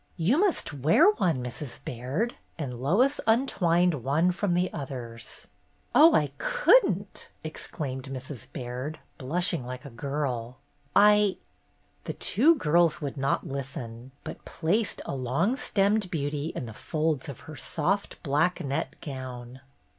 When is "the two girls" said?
12.05-12.99